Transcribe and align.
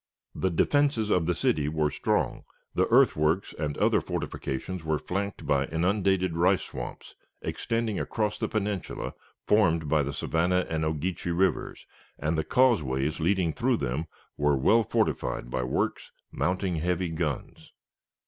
The 0.33 0.49
defenses 0.49 1.11
of 1.11 1.27
the 1.27 1.35
city 1.35 1.69
were 1.69 1.91
strong, 1.91 2.43
the 2.73 2.87
earthworks 2.87 3.53
and 3.59 3.77
other 3.77 4.01
fortifications 4.01 4.83
were 4.83 4.97
flanked 4.97 5.45
by 5.45 5.65
inundated 5.67 6.35
rice 6.35 6.63
swamps 6.63 7.13
extending 7.43 7.99
across 7.99 8.39
the 8.39 8.47
peninsula 8.47 9.13
formed 9.45 9.87
by 9.87 10.01
the 10.01 10.11
Savannah 10.11 10.65
and 10.67 10.83
Ogeechee 10.83 11.29
Rivers, 11.37 11.85
and 12.17 12.35
the 12.35 12.43
causeways 12.43 13.19
leading 13.19 13.53
through 13.53 13.77
them 13.77 14.07
were 14.37 14.57
well 14.57 14.81
fortified 14.81 15.51
by 15.51 15.61
works 15.61 16.09
mounting 16.31 16.77
heavy 16.77 17.09
guns. 17.09 17.71